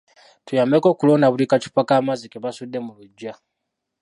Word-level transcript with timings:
Tuyambeko 0.45 0.87
okulonda 0.93 1.31
buli 1.31 1.45
ka 1.47 1.57
ccupa 1.61 1.81
k'amazzi 1.87 2.27
ke 2.31 2.37
basudde 2.43 2.79
mu 2.85 2.91
luggya. 2.99 3.33